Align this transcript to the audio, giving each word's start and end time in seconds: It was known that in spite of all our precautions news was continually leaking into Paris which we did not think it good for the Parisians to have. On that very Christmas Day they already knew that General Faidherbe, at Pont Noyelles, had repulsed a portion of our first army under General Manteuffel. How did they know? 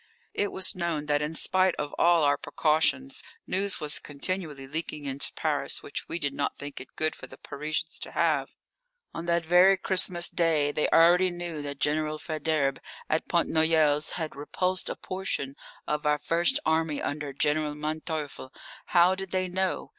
It 0.33 0.51
was 0.51 0.73
known 0.73 1.05
that 1.05 1.21
in 1.21 1.35
spite 1.35 1.75
of 1.75 1.93
all 1.99 2.23
our 2.23 2.35
precautions 2.35 3.21
news 3.45 3.79
was 3.79 3.99
continually 3.99 4.65
leaking 4.65 5.05
into 5.05 5.31
Paris 5.33 5.83
which 5.83 6.07
we 6.09 6.17
did 6.17 6.33
not 6.33 6.57
think 6.57 6.81
it 6.81 6.95
good 6.95 7.15
for 7.15 7.27
the 7.27 7.37
Parisians 7.37 7.99
to 7.99 8.13
have. 8.13 8.55
On 9.13 9.27
that 9.27 9.45
very 9.45 9.77
Christmas 9.77 10.27
Day 10.27 10.71
they 10.71 10.87
already 10.89 11.29
knew 11.29 11.61
that 11.61 11.79
General 11.79 12.17
Faidherbe, 12.17 12.79
at 13.11 13.27
Pont 13.27 13.47
Noyelles, 13.47 14.13
had 14.13 14.35
repulsed 14.35 14.89
a 14.89 14.95
portion 14.95 15.55
of 15.87 16.07
our 16.07 16.17
first 16.17 16.59
army 16.65 16.99
under 16.99 17.31
General 17.31 17.75
Manteuffel. 17.75 18.51
How 18.87 19.13
did 19.13 19.29
they 19.29 19.47
know? 19.47 19.89